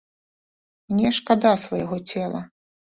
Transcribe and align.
Мне 0.93 1.13
шкада 1.21 1.53
свайго 1.67 2.05
цела. 2.13 2.47